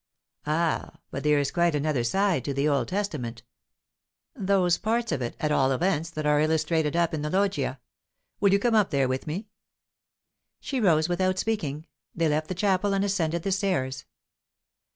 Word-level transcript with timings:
"Ah, 0.47 0.97
but 1.11 1.21
there 1.21 1.37
is 1.37 1.51
quite 1.51 1.75
another 1.75 2.03
side 2.03 2.43
to 2.45 2.55
the 2.55 2.67
Old 2.67 2.87
Testament 2.87 3.43
those 4.35 4.79
parts 4.79 5.11
of 5.11 5.21
it, 5.21 5.35
at 5.39 5.51
all 5.51 5.71
events, 5.71 6.09
that 6.09 6.25
are 6.25 6.39
illustrated 6.41 6.95
up 6.95 7.13
in 7.13 7.21
the 7.21 7.29
Loggia. 7.29 7.79
Will 8.39 8.51
you 8.51 8.57
come 8.57 8.73
up 8.73 8.89
there 8.89 9.07
with 9.07 9.27
me?" 9.27 9.47
She 10.59 10.81
rose 10.81 11.07
without 11.07 11.37
speaking. 11.37 11.85
They 12.15 12.27
left 12.27 12.47
the 12.47 12.55
chapel, 12.55 12.95
and 12.95 13.05
ascended 13.05 13.43
the 13.43 13.51
stairs. 13.51 14.05